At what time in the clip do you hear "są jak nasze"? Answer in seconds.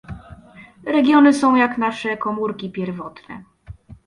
1.33-2.17